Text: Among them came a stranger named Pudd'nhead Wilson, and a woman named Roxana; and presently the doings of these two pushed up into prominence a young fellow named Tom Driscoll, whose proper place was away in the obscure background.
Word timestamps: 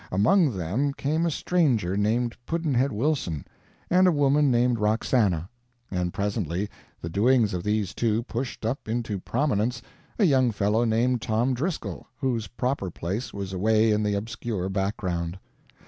Among 0.11 0.57
them 0.57 0.93
came 0.95 1.27
a 1.27 1.29
stranger 1.29 1.95
named 1.95 2.35
Pudd'nhead 2.47 2.91
Wilson, 2.91 3.45
and 3.87 4.07
a 4.07 4.11
woman 4.11 4.49
named 4.49 4.79
Roxana; 4.79 5.47
and 5.91 6.11
presently 6.11 6.71
the 6.99 7.07
doings 7.07 7.53
of 7.53 7.61
these 7.61 7.93
two 7.93 8.23
pushed 8.23 8.65
up 8.65 8.89
into 8.89 9.19
prominence 9.19 9.79
a 10.17 10.23
young 10.23 10.49
fellow 10.51 10.85
named 10.85 11.21
Tom 11.21 11.53
Driscoll, 11.53 12.07
whose 12.19 12.47
proper 12.47 12.89
place 12.89 13.31
was 13.31 13.53
away 13.53 13.91
in 13.91 14.01
the 14.01 14.15
obscure 14.15 14.69
background. 14.69 15.37